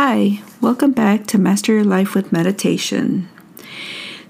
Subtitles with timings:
[0.00, 3.28] Hi, welcome back to Master Your Life with Meditation.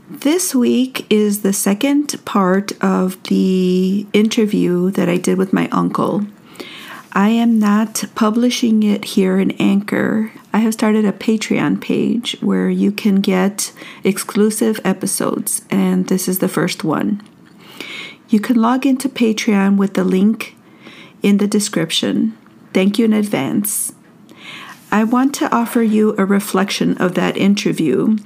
[0.08, 6.26] This week is the second part of the interview that I did with my uncle.
[7.12, 10.32] I am not publishing it here in Anchor.
[10.54, 13.70] I have started a Patreon page where you can get
[14.04, 17.20] exclusive episodes, and this is the first one.
[18.30, 20.56] You can log into Patreon with the link
[21.22, 22.38] in the description.
[22.72, 23.92] Thank you in advance.
[24.90, 28.16] I want to offer you a reflection of that interview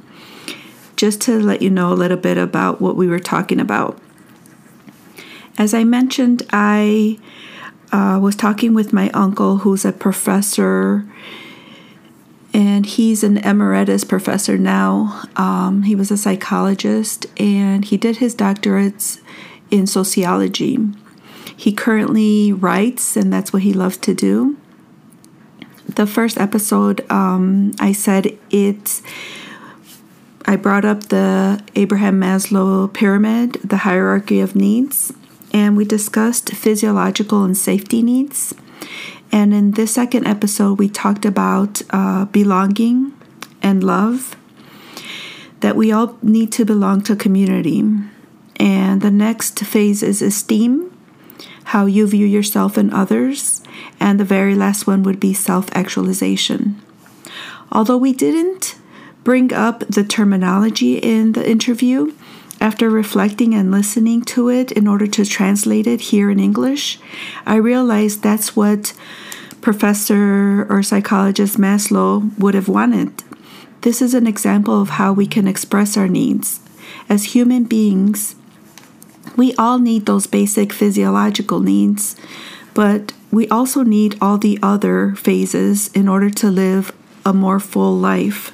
[0.96, 3.98] just to let you know a little bit about what we were talking about.
[5.58, 7.18] As I mentioned, I
[7.90, 11.04] uh, was talking with my uncle, who's a professor,
[12.54, 15.24] and he's an emeritus professor now.
[15.36, 19.20] Um, he was a psychologist and he did his doctorates
[19.70, 20.78] in sociology.
[21.56, 24.56] He currently writes, and that's what he loves to do
[25.94, 29.02] the first episode, um, I said it's.
[30.44, 35.12] I brought up the Abraham Maslow pyramid, the hierarchy of needs,
[35.52, 38.52] and we discussed physiological and safety needs.
[39.30, 43.12] And in this second episode, we talked about uh, belonging
[43.62, 44.36] and love,
[45.60, 47.84] that we all need to belong to community.
[48.56, 50.92] And the next phase is esteem,
[51.64, 53.61] how you view yourself and others,
[54.02, 56.82] and the very last one would be self actualization.
[57.70, 58.74] Although we didn't
[59.22, 62.12] bring up the terminology in the interview,
[62.60, 66.98] after reflecting and listening to it in order to translate it here in English,
[67.46, 68.92] I realized that's what
[69.60, 73.22] Professor or psychologist Maslow would have wanted.
[73.82, 76.60] This is an example of how we can express our needs.
[77.08, 78.34] As human beings,
[79.36, 82.16] we all need those basic physiological needs,
[82.74, 86.92] but we also need all the other phases in order to live
[87.24, 88.52] a more full life.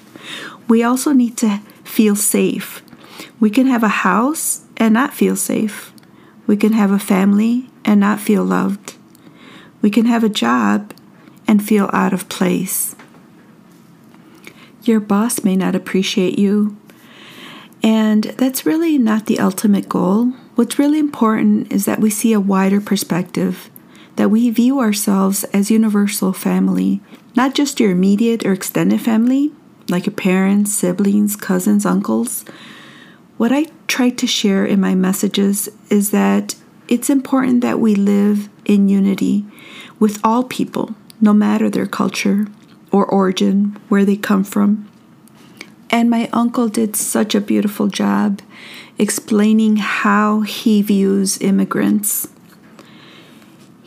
[0.68, 2.82] We also need to feel safe.
[3.40, 5.92] We can have a house and not feel safe.
[6.46, 8.94] We can have a family and not feel loved.
[9.80, 10.92] We can have a job
[11.46, 12.94] and feel out of place.
[14.82, 16.76] Your boss may not appreciate you,
[17.82, 20.32] and that's really not the ultimate goal.
[20.54, 23.70] What's really important is that we see a wider perspective,
[24.18, 27.00] that we view ourselves as universal family,
[27.36, 29.52] not just your immediate or extended family,
[29.88, 32.44] like your parents, siblings, cousins, uncles.
[33.36, 36.56] What I try to share in my messages is that
[36.88, 39.46] it's important that we live in unity
[40.00, 42.48] with all people, no matter their culture
[42.90, 44.90] or origin, where they come from.
[45.90, 48.42] And my uncle did such a beautiful job
[48.98, 52.26] explaining how he views immigrants.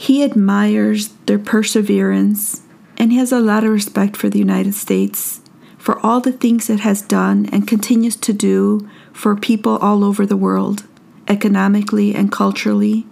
[0.01, 2.61] He admires their perseverance
[2.97, 5.41] and he has a lot of respect for the United States
[5.77, 10.25] for all the things it has done and continues to do for people all over
[10.25, 10.87] the world,
[11.27, 13.05] economically and culturally.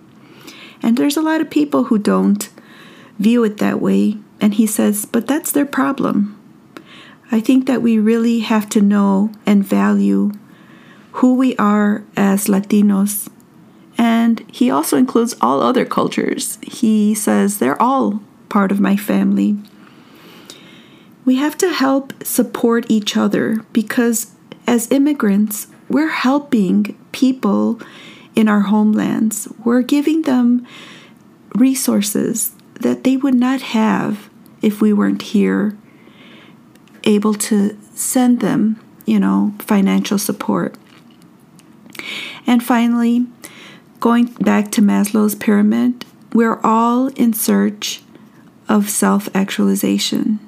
[0.81, 2.49] And there's a lot of people who don't
[3.19, 4.17] view it that way.
[4.41, 6.41] And he says, but that's their problem.
[7.31, 10.31] I think that we really have to know and value
[11.11, 13.29] who we are as Latinos.
[13.99, 16.57] And he also includes all other cultures.
[16.63, 19.57] He says they're all part of my family.
[21.25, 24.31] We have to help support each other because
[24.65, 27.81] as immigrants, we're helping people
[28.35, 29.49] in our homelands.
[29.65, 30.65] We're giving them
[31.53, 34.29] resources that they would not have
[34.61, 35.77] if we weren't here
[37.03, 40.75] able to send them, you know, financial support.
[42.47, 43.27] And finally,
[43.99, 48.01] going back to Maslow's pyramid, we're all in search
[48.67, 50.39] of self actualization.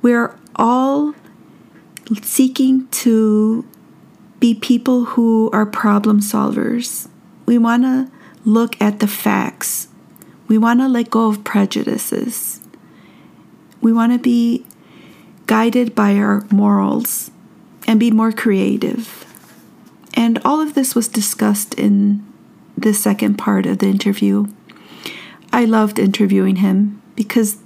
[0.00, 1.14] We're all
[2.22, 3.66] seeking to
[4.40, 7.08] be people who are problem solvers.
[7.46, 8.10] We want to
[8.44, 9.88] look at the facts.
[10.48, 12.60] We want to let go of prejudices.
[13.80, 14.66] We want to be
[15.46, 17.30] guided by our morals
[17.86, 19.26] and be more creative.
[20.14, 22.24] And all of this was discussed in
[22.82, 24.46] the second part of the interview.
[25.52, 27.58] I loved interviewing him because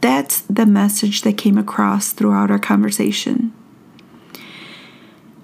[0.00, 3.52] that's the message that came across throughout our conversation.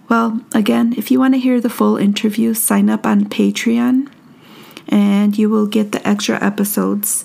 [0.08, 4.10] Well, again, if you want to hear the full interview, sign up on Patreon
[4.88, 7.24] and you will get the extra episodes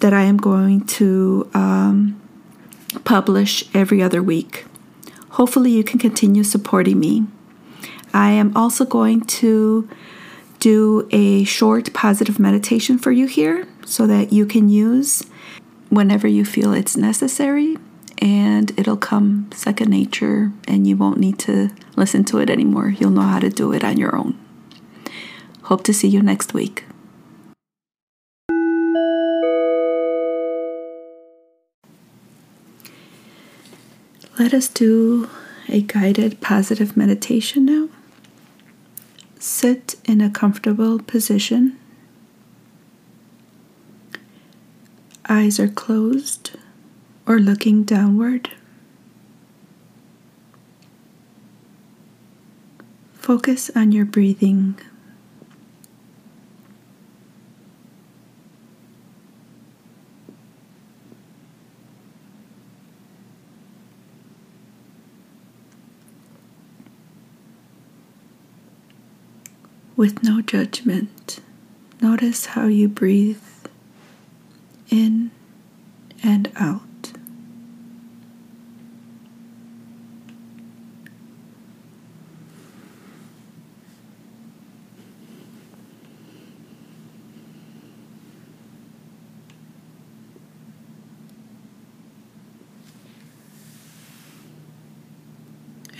[0.00, 2.20] that I am going to um,
[3.04, 4.66] publish every other week.
[5.30, 7.26] Hopefully, you can continue supporting me.
[8.12, 9.88] I am also going to
[10.60, 15.24] do a short positive meditation for you here so that you can use
[15.88, 17.76] whenever you feel it's necessary.
[18.20, 22.90] and it'll come second nature, and you won't need to listen to it anymore.
[22.90, 24.38] You'll know how to do it on your own.
[25.62, 26.84] Hope to see you next week.
[34.38, 35.28] Let us do
[35.68, 37.88] a guided positive meditation now.
[39.42, 41.78] Sit in a comfortable position.
[45.30, 46.50] Eyes are closed
[47.26, 48.50] or looking downward.
[53.14, 54.78] Focus on your breathing.
[70.00, 71.40] With no judgment,
[72.00, 73.36] notice how you breathe
[74.88, 75.30] in
[76.22, 77.12] and out.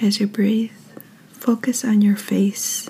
[0.00, 0.70] As you breathe,
[1.32, 2.89] focus on your face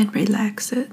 [0.00, 0.90] and relax it.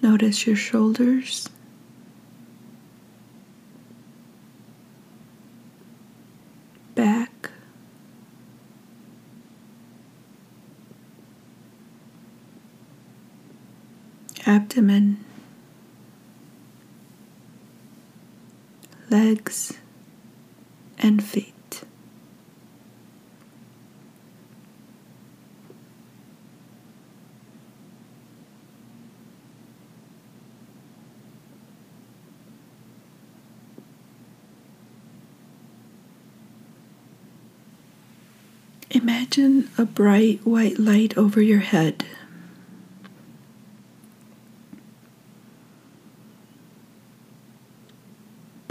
[0.00, 1.48] Notice your shoulders.
[6.94, 7.50] Back.
[14.46, 15.24] Abdomen.
[19.10, 19.72] Legs
[21.00, 21.52] and feet.
[38.90, 42.04] Imagine a bright white light over your head.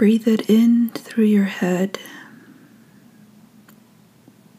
[0.06, 1.98] Breathe it in through your head,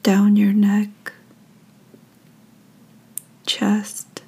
[0.03, 1.13] down your neck,
[3.45, 4.23] chest,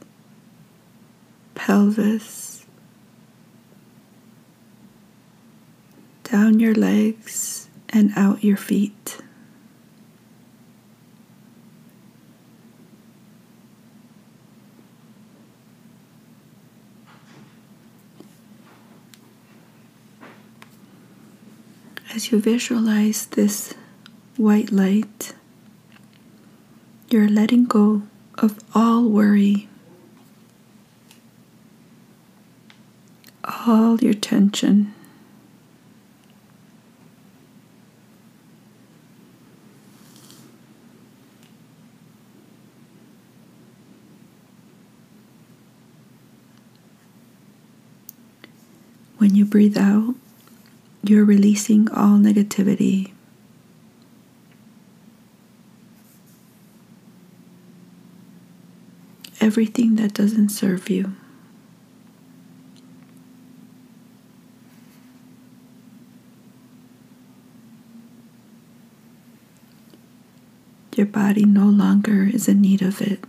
[1.55, 2.65] pelvis,
[6.23, 8.98] down your legs, and out your feet.
[22.29, 23.73] You visualize this
[24.37, 25.33] white light,
[27.09, 28.03] you're letting go
[28.35, 29.67] of all worry,
[33.43, 34.93] all your tension.
[49.17, 50.13] When you breathe out,
[51.03, 53.11] you're releasing all negativity.
[59.41, 61.15] Everything that doesn't serve you.
[70.95, 73.23] Your body no longer is in need of it.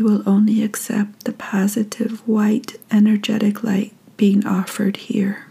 [0.00, 5.44] You will only accept the positive white energetic light being offered here.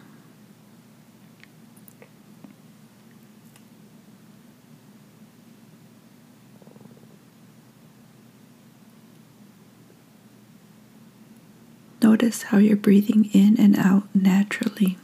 [12.01, 14.97] Notice how you're breathing in and out naturally.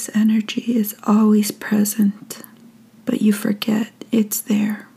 [0.00, 2.40] This energy is always present,
[3.04, 4.88] but you forget it's there.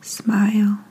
[0.00, 0.87] Smile.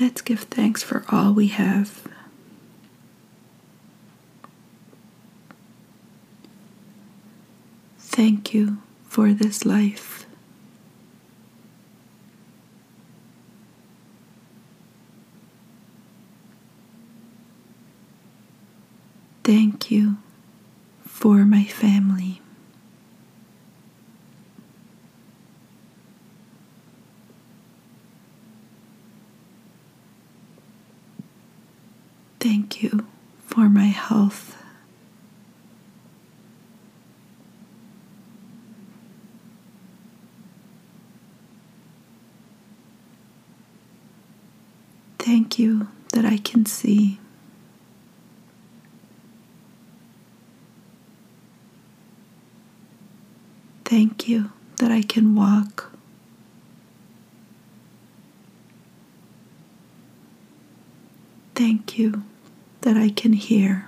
[0.00, 2.06] Let's give thanks for all we have.
[7.98, 8.78] Thank you
[9.08, 10.26] for this life.
[19.44, 20.18] Thank you
[21.06, 22.40] for my family.
[32.80, 33.06] You
[33.46, 34.56] for my health.
[45.18, 47.18] Thank you that I can see.
[53.84, 55.92] Thank you that I can walk.
[61.54, 62.22] Thank you
[62.88, 63.86] that I can hear.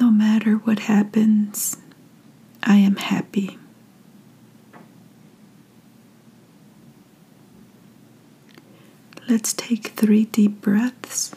[0.00, 1.76] No matter what happens,
[2.64, 3.56] I am happy.
[9.36, 11.30] Let's take three deep breaths.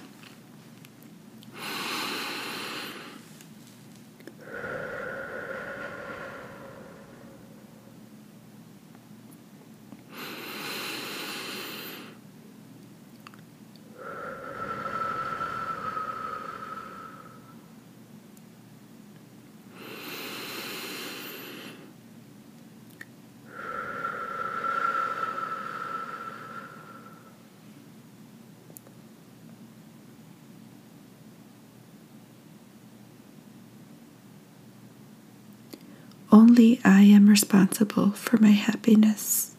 [36.32, 39.56] Only I am responsible for my happiness.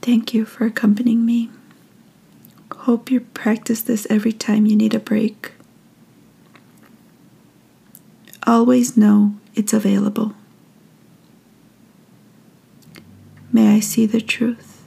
[0.00, 1.50] Thank you for accompanying me.
[2.72, 5.52] Hope you practice this every time you need a break.
[8.46, 10.34] Always know it's available.
[13.52, 14.84] May I see the truth.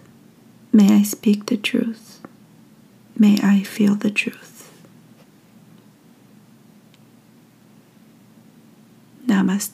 [0.71, 2.21] May I speak the truth.
[3.17, 4.50] May I feel the truth.
[9.41, 9.73] ナマス